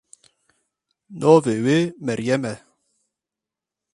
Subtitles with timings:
[1.19, 2.55] Navê wê Meryem e.